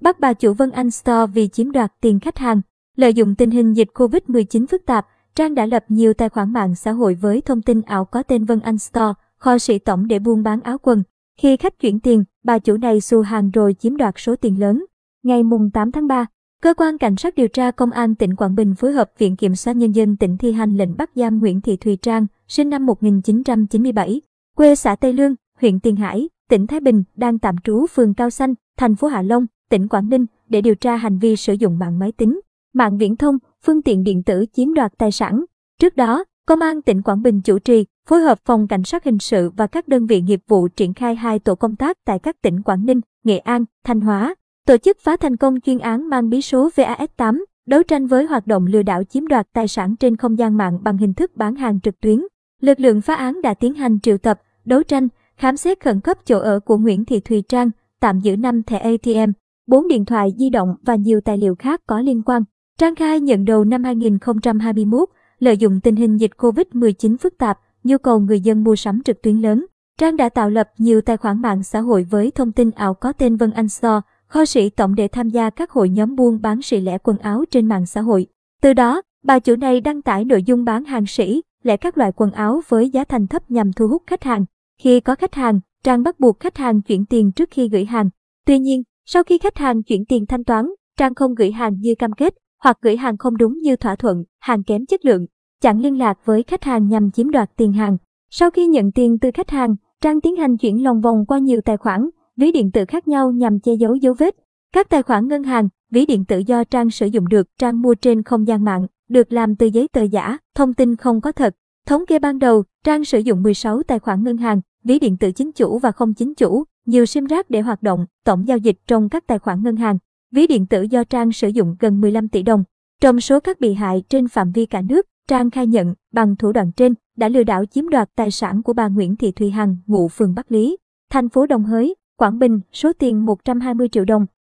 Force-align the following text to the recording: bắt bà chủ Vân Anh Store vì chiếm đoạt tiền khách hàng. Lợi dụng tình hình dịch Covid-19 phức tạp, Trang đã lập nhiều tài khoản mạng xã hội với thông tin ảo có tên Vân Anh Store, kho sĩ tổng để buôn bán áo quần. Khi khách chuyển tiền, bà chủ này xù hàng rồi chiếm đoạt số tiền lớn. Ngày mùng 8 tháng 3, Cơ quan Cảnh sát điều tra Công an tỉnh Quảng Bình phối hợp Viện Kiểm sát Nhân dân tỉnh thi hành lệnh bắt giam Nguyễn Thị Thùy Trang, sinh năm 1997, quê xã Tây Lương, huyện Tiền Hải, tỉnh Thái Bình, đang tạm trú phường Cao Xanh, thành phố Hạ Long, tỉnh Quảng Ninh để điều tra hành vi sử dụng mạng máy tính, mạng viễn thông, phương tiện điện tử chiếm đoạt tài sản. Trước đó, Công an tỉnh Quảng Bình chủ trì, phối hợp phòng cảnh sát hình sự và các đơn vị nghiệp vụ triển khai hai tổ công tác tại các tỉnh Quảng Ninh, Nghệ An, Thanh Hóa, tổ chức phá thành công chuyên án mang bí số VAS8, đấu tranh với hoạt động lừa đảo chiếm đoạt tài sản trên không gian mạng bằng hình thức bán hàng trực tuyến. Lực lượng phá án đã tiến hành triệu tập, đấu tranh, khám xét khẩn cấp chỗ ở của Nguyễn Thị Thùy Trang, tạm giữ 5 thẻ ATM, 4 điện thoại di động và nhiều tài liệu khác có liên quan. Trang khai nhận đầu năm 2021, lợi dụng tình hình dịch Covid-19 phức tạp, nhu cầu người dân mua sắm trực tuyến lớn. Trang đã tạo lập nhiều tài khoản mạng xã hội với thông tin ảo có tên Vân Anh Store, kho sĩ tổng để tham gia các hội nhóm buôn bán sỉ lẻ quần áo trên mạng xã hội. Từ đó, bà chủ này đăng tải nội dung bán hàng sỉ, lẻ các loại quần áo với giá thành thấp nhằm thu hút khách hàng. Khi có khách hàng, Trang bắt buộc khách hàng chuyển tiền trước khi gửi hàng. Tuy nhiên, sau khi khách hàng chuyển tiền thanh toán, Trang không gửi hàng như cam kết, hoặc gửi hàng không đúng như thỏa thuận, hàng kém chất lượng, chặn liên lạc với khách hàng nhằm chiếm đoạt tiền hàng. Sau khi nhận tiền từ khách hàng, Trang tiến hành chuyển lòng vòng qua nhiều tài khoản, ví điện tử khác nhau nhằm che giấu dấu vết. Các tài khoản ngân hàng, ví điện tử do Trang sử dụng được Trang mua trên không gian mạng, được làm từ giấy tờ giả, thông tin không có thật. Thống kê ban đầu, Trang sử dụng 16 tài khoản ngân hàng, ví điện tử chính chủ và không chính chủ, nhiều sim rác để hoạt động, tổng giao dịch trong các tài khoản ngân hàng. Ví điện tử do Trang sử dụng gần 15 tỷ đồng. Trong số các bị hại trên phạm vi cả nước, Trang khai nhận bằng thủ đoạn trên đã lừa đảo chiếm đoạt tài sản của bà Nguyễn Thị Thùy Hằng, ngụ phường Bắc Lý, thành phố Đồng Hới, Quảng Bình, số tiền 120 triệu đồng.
bắt 0.00 0.20
bà 0.20 0.32
chủ 0.32 0.52
Vân 0.52 0.70
Anh 0.70 0.90
Store 0.90 1.26
vì 1.34 1.48
chiếm 1.48 1.72
đoạt 1.72 1.92
tiền 2.00 2.20
khách 2.20 2.38
hàng. 2.38 2.60
Lợi 2.96 3.14
dụng 3.14 3.34
tình 3.34 3.50
hình 3.50 3.72
dịch 3.72 3.88
Covid-19 3.94 4.66
phức 4.66 4.86
tạp, 4.86 5.06
Trang 5.34 5.54
đã 5.54 5.66
lập 5.66 5.84
nhiều 5.88 6.14
tài 6.14 6.28
khoản 6.28 6.52
mạng 6.52 6.74
xã 6.74 6.92
hội 6.92 7.14
với 7.14 7.40
thông 7.40 7.62
tin 7.62 7.82
ảo 7.82 8.04
có 8.04 8.22
tên 8.22 8.44
Vân 8.44 8.60
Anh 8.60 8.78
Store, 8.78 9.12
kho 9.36 9.58
sĩ 9.58 9.78
tổng 9.78 10.06
để 10.06 10.18
buôn 10.18 10.42
bán 10.42 10.60
áo 10.60 10.78
quần. 10.78 11.02
Khi 11.40 11.56
khách 11.56 11.78
chuyển 11.80 12.00
tiền, 12.00 12.24
bà 12.44 12.58
chủ 12.58 12.76
này 12.76 13.00
xù 13.00 13.20
hàng 13.20 13.50
rồi 13.50 13.74
chiếm 13.74 13.96
đoạt 13.96 14.14
số 14.18 14.36
tiền 14.36 14.60
lớn. 14.60 14.84
Ngày 15.22 15.42
mùng 15.42 15.70
8 15.70 15.92
tháng 15.92 16.06
3, 16.06 16.26
Cơ 16.62 16.74
quan 16.74 16.98
Cảnh 16.98 17.16
sát 17.16 17.34
điều 17.34 17.48
tra 17.48 17.70
Công 17.70 17.90
an 17.90 18.14
tỉnh 18.14 18.36
Quảng 18.36 18.54
Bình 18.54 18.74
phối 18.74 18.92
hợp 18.92 19.10
Viện 19.18 19.36
Kiểm 19.36 19.54
sát 19.54 19.76
Nhân 19.76 19.92
dân 19.92 20.16
tỉnh 20.16 20.36
thi 20.36 20.52
hành 20.52 20.76
lệnh 20.76 20.96
bắt 20.96 21.10
giam 21.14 21.38
Nguyễn 21.38 21.60
Thị 21.60 21.76
Thùy 21.76 21.96
Trang, 21.96 22.26
sinh 22.48 22.70
năm 22.70 22.86
1997, 22.86 24.20
quê 24.56 24.74
xã 24.74 24.96
Tây 24.96 25.12
Lương, 25.12 25.34
huyện 25.60 25.80
Tiền 25.80 25.96
Hải, 25.96 26.28
tỉnh 26.48 26.66
Thái 26.66 26.80
Bình, 26.80 27.02
đang 27.14 27.38
tạm 27.38 27.56
trú 27.64 27.86
phường 27.86 28.14
Cao 28.14 28.30
Xanh, 28.30 28.54
thành 28.76 28.96
phố 28.96 29.08
Hạ 29.08 29.22
Long, 29.22 29.46
tỉnh 29.70 29.88
Quảng 29.88 30.08
Ninh 30.08 30.26
để 30.48 30.60
điều 30.60 30.74
tra 30.74 30.96
hành 30.96 31.18
vi 31.18 31.36
sử 31.36 31.52
dụng 31.52 31.78
mạng 31.78 31.98
máy 31.98 32.12
tính, 32.12 32.40
mạng 32.74 32.98
viễn 32.98 33.16
thông, 33.16 33.38
phương 33.64 33.82
tiện 33.82 34.04
điện 34.04 34.22
tử 34.22 34.44
chiếm 34.52 34.74
đoạt 34.74 34.92
tài 34.98 35.12
sản. 35.12 35.44
Trước 35.78 35.96
đó, 35.96 36.24
Công 36.50 36.60
an 36.60 36.82
tỉnh 36.82 37.02
Quảng 37.02 37.22
Bình 37.22 37.40
chủ 37.40 37.58
trì, 37.58 37.84
phối 38.06 38.20
hợp 38.20 38.38
phòng 38.44 38.68
cảnh 38.68 38.84
sát 38.84 39.04
hình 39.04 39.18
sự 39.18 39.50
và 39.56 39.66
các 39.66 39.88
đơn 39.88 40.06
vị 40.06 40.20
nghiệp 40.20 40.40
vụ 40.48 40.68
triển 40.68 40.94
khai 40.94 41.14
hai 41.14 41.38
tổ 41.38 41.54
công 41.54 41.76
tác 41.76 41.98
tại 42.04 42.18
các 42.18 42.42
tỉnh 42.42 42.62
Quảng 42.62 42.86
Ninh, 42.86 43.00
Nghệ 43.24 43.38
An, 43.38 43.64
Thanh 43.84 44.00
Hóa, 44.00 44.34
tổ 44.66 44.76
chức 44.76 44.98
phá 45.00 45.16
thành 45.16 45.36
công 45.36 45.60
chuyên 45.60 45.78
án 45.78 46.08
mang 46.08 46.30
bí 46.30 46.42
số 46.42 46.70
VAS8, 46.76 47.44
đấu 47.66 47.82
tranh 47.82 48.06
với 48.06 48.24
hoạt 48.24 48.46
động 48.46 48.66
lừa 48.66 48.82
đảo 48.82 49.04
chiếm 49.04 49.26
đoạt 49.26 49.48
tài 49.52 49.68
sản 49.68 49.96
trên 49.96 50.16
không 50.16 50.38
gian 50.38 50.56
mạng 50.56 50.78
bằng 50.82 50.98
hình 50.98 51.14
thức 51.14 51.36
bán 51.36 51.54
hàng 51.54 51.80
trực 51.80 52.00
tuyến. 52.00 52.20
Lực 52.60 52.80
lượng 52.80 53.00
phá 53.00 53.14
án 53.14 53.42
đã 53.42 53.54
tiến 53.54 53.74
hành 53.74 54.00
triệu 54.00 54.18
tập, 54.18 54.40
đấu 54.64 54.82
tranh, 54.82 55.08
khám 55.36 55.56
xét 55.56 55.80
khẩn 55.80 56.00
cấp 56.00 56.18
chỗ 56.24 56.38
ở 56.38 56.60
của 56.60 56.78
Nguyễn 56.78 57.04
Thị 57.04 57.20
Thùy 57.20 57.42
Trang, 57.48 57.70
tạm 58.00 58.20
giữ 58.20 58.36
5 58.36 58.62
thẻ 58.62 58.78
ATM, 58.78 59.32
4 59.70 59.88
điện 59.88 60.04
thoại 60.04 60.32
di 60.38 60.50
động 60.50 60.74
và 60.82 60.94
nhiều 60.94 61.20
tài 61.20 61.38
liệu 61.38 61.54
khác 61.54 61.80
có 61.86 62.00
liên 62.00 62.22
quan. 62.22 62.42
Trang 62.78 62.94
khai 62.94 63.20
nhận 63.20 63.44
đầu 63.44 63.64
năm 63.64 63.84
2021, 63.84 65.08
lợi 65.38 65.56
dụng 65.56 65.80
tình 65.80 65.96
hình 65.96 66.16
dịch 66.16 66.30
Covid-19 66.38 67.16
phức 67.16 67.38
tạp, 67.38 67.58
nhu 67.84 67.98
cầu 67.98 68.20
người 68.20 68.40
dân 68.40 68.64
mua 68.64 68.76
sắm 68.76 69.02
trực 69.02 69.22
tuyến 69.22 69.36
lớn. 69.36 69.66
Trang 69.98 70.16
đã 70.16 70.28
tạo 70.28 70.50
lập 70.50 70.68
nhiều 70.78 71.00
tài 71.00 71.16
khoản 71.16 71.42
mạng 71.42 71.62
xã 71.62 71.80
hội 71.80 72.06
với 72.10 72.30
thông 72.30 72.52
tin 72.52 72.70
ảo 72.70 72.94
có 72.94 73.12
tên 73.12 73.36
Vân 73.36 73.50
Anh 73.50 73.68
Store, 73.68 74.00
kho 74.26 74.44
sĩ 74.44 74.70
tổng 74.70 74.94
để 74.94 75.08
tham 75.08 75.28
gia 75.28 75.50
các 75.50 75.70
hội 75.70 75.88
nhóm 75.88 76.16
buôn 76.16 76.40
bán 76.42 76.62
sỉ 76.62 76.80
lẻ 76.80 76.98
quần 76.98 77.18
áo 77.18 77.44
trên 77.50 77.66
mạng 77.66 77.86
xã 77.86 78.00
hội. 78.00 78.26
Từ 78.62 78.72
đó, 78.72 79.02
bà 79.24 79.38
chủ 79.38 79.56
này 79.56 79.80
đăng 79.80 80.02
tải 80.02 80.24
nội 80.24 80.42
dung 80.42 80.64
bán 80.64 80.84
hàng 80.84 81.06
sỉ, 81.06 81.42
lẻ 81.62 81.76
các 81.76 81.98
loại 81.98 82.12
quần 82.16 82.30
áo 82.30 82.60
với 82.68 82.90
giá 82.90 83.04
thành 83.04 83.26
thấp 83.26 83.50
nhằm 83.50 83.72
thu 83.72 83.88
hút 83.88 84.02
khách 84.06 84.24
hàng. 84.24 84.44
Khi 84.80 85.00
có 85.00 85.14
khách 85.14 85.34
hàng, 85.34 85.60
Trang 85.84 86.02
bắt 86.02 86.20
buộc 86.20 86.40
khách 86.40 86.56
hàng 86.56 86.82
chuyển 86.82 87.06
tiền 87.06 87.32
trước 87.32 87.48
khi 87.50 87.68
gửi 87.68 87.84
hàng. 87.84 88.10
Tuy 88.46 88.58
nhiên, 88.58 88.82
sau 89.06 89.22
khi 89.22 89.38
khách 89.38 89.56
hàng 89.56 89.82
chuyển 89.82 90.04
tiền 90.04 90.26
thanh 90.26 90.44
toán, 90.44 90.66
Trang 90.98 91.14
không 91.14 91.34
gửi 91.34 91.52
hàng 91.52 91.76
như 91.80 91.94
cam 91.94 92.12
kết, 92.12 92.34
hoặc 92.62 92.78
gửi 92.82 92.96
hàng 92.96 93.16
không 93.16 93.36
đúng 93.36 93.58
như 93.58 93.76
thỏa 93.76 93.96
thuận, 93.96 94.24
hàng 94.40 94.62
kém 94.62 94.86
chất 94.86 95.04
lượng, 95.04 95.26
chặn 95.60 95.80
liên 95.80 95.98
lạc 95.98 96.18
với 96.24 96.42
khách 96.42 96.64
hàng 96.64 96.88
nhằm 96.88 97.10
chiếm 97.10 97.30
đoạt 97.30 97.50
tiền 97.56 97.72
hàng. 97.72 97.96
Sau 98.30 98.50
khi 98.50 98.66
nhận 98.66 98.92
tiền 98.92 99.18
từ 99.18 99.30
khách 99.34 99.50
hàng, 99.50 99.76
Trang 100.00 100.20
tiến 100.20 100.36
hành 100.36 100.56
chuyển 100.56 100.84
lòng 100.84 101.00
vòng 101.00 101.24
qua 101.28 101.38
nhiều 101.38 101.60
tài 101.60 101.76
khoản, 101.76 102.08
ví 102.36 102.52
điện 102.52 102.70
tử 102.70 102.84
khác 102.88 103.08
nhau 103.08 103.30
nhằm 103.30 103.60
che 103.60 103.72
giấu 103.74 103.94
dấu 103.94 104.14
vết. 104.14 104.34
Các 104.72 104.88
tài 104.88 105.02
khoản 105.02 105.28
ngân 105.28 105.42
hàng, 105.42 105.68
ví 105.90 106.06
điện 106.06 106.24
tử 106.24 106.38
do 106.38 106.64
Trang 106.64 106.90
sử 106.90 107.06
dụng 107.06 107.28
được 107.28 107.48
Trang 107.58 107.82
mua 107.82 107.94
trên 107.94 108.22
không 108.22 108.46
gian 108.46 108.64
mạng, 108.64 108.86
được 109.08 109.32
làm 109.32 109.56
từ 109.56 109.66
giấy 109.66 109.88
tờ 109.88 110.02
giả, 110.02 110.38
thông 110.54 110.74
tin 110.74 110.96
không 110.96 111.20
có 111.20 111.32
thật. 111.32 111.54
Thống 111.86 112.06
kê 112.06 112.18
ban 112.18 112.38
đầu, 112.38 112.64
Trang 112.84 113.04
sử 113.04 113.18
dụng 113.18 113.42
16 113.42 113.82
tài 113.82 113.98
khoản 113.98 114.22
ngân 114.24 114.36
hàng, 114.36 114.60
ví 114.84 114.98
điện 114.98 115.16
tử 115.16 115.32
chính 115.32 115.52
chủ 115.52 115.78
và 115.78 115.92
không 115.92 116.14
chính 116.14 116.34
chủ, 116.34 116.64
nhiều 116.86 117.06
sim 117.06 117.24
rác 117.24 117.50
để 117.50 117.60
hoạt 117.60 117.82
động, 117.82 118.06
tổng 118.24 118.48
giao 118.48 118.58
dịch 118.58 118.76
trong 118.86 119.08
các 119.08 119.26
tài 119.26 119.38
khoản 119.38 119.62
ngân 119.62 119.76
hàng. 119.76 119.98
Ví 120.32 120.46
điện 120.46 120.66
tử 120.66 120.82
do 120.82 121.04
Trang 121.04 121.32
sử 121.32 121.48
dụng 121.48 121.76
gần 121.80 122.00
15 122.00 122.28
tỷ 122.28 122.42
đồng. 122.42 122.64
Trong 123.00 123.20
số 123.20 123.40
các 123.40 123.60
bị 123.60 123.74
hại 123.74 124.02
trên 124.08 124.28
phạm 124.28 124.52
vi 124.52 124.66
cả 124.66 124.82
nước, 124.82 125.06
Trang 125.28 125.50
khai 125.50 125.66
nhận 125.66 125.94
bằng 126.12 126.36
thủ 126.36 126.52
đoạn 126.52 126.72
trên 126.72 126.94
đã 127.16 127.28
lừa 127.28 127.42
đảo 127.42 127.64
chiếm 127.66 127.88
đoạt 127.88 128.10
tài 128.14 128.30
sản 128.30 128.62
của 128.62 128.72
bà 128.72 128.88
Nguyễn 128.88 129.16
Thị 129.16 129.32
Thùy 129.32 129.50
Hằng, 129.50 129.76
ngụ 129.86 130.08
phường 130.08 130.34
Bắc 130.34 130.52
Lý, 130.52 130.76
thành 131.10 131.28
phố 131.28 131.46
Đồng 131.46 131.64
Hới, 131.64 131.94
Quảng 132.16 132.38
Bình, 132.38 132.60
số 132.72 132.92
tiền 132.92 133.26
120 133.26 133.88
triệu 133.88 134.04
đồng. 134.04 134.26